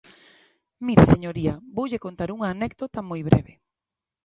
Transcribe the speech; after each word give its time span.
Mire, 0.87 1.03
señoría, 1.13 1.53
voulle 1.77 2.03
contar 2.05 2.29
unha 2.35 2.47
anécdota 2.55 2.99
moi 3.09 3.21
breve. 3.29 3.53